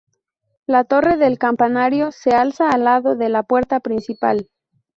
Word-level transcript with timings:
La 0.65 0.83
torre 0.83 1.15
del 1.15 1.37
campanario 1.37 2.11
se 2.11 2.31
alza 2.31 2.71
al 2.71 2.85
lado 2.85 3.15
de 3.15 3.29
la 3.29 3.43
puerta 3.43 3.79
principal. 3.81 4.49